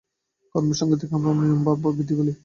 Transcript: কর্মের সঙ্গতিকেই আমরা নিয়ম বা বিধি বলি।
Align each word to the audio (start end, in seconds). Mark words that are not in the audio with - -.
কর্মের 0.55 0.77
সঙ্গতিকেই 0.79 1.15
আমরা 1.17 1.31
নিয়ম 1.39 1.61
বা 1.65 1.89
বিধি 1.97 2.13
বলি। 2.19 2.33